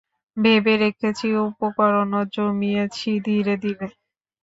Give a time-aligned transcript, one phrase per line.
[0.37, 3.87] ভেবে রেখেছি, উপকরণও জমিয়েছি ধীরে ধীরে।